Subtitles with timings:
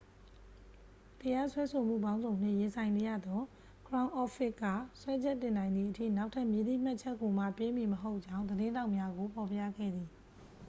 [1.19, 3.41] တရားစွဲဆိုမှုပေါင်းစုံနှင့် ရင်ဆိုင်နေရသော
[3.87, 4.63] ခရောင်းအော့ဖ်ဖစ် က
[5.01, 10.09] စွဲချက်တင်နိုင်သည်အထိ နောက်ထပ်မည်သည့်မှတ်ချက်ကိုမှ ပေးမည်မဟုတ်ကြောင်း သတင်းထောက်များကို ဖော်ပြခဲ့သည်